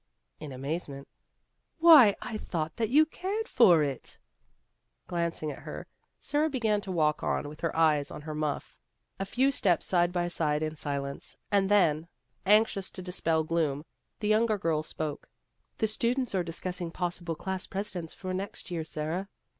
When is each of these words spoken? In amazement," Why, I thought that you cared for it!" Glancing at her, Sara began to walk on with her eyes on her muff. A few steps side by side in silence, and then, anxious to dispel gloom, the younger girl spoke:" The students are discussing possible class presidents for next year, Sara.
In 0.39 0.51
amazement," 0.51 1.07
Why, 1.87 2.15
I 2.23 2.35
thought 2.35 2.77
that 2.77 2.89
you 2.89 3.05
cared 3.05 3.47
for 3.47 3.83
it!" 3.83 4.17
Glancing 5.07 5.51
at 5.51 5.59
her, 5.59 5.85
Sara 6.19 6.49
began 6.49 6.81
to 6.81 6.91
walk 6.91 7.21
on 7.21 7.47
with 7.47 7.61
her 7.61 7.77
eyes 7.77 8.09
on 8.09 8.21
her 8.23 8.33
muff. 8.33 8.75
A 9.19 9.25
few 9.25 9.51
steps 9.51 9.85
side 9.85 10.11
by 10.11 10.27
side 10.27 10.63
in 10.63 10.75
silence, 10.75 11.37
and 11.51 11.69
then, 11.69 12.07
anxious 12.47 12.89
to 12.89 13.03
dispel 13.03 13.43
gloom, 13.43 13.85
the 14.21 14.27
younger 14.27 14.57
girl 14.57 14.81
spoke:" 14.81 15.29
The 15.77 15.87
students 15.87 16.33
are 16.33 16.41
discussing 16.41 16.89
possible 16.89 17.35
class 17.35 17.67
presidents 17.67 18.11
for 18.11 18.33
next 18.33 18.71
year, 18.71 18.83
Sara. 18.83 19.27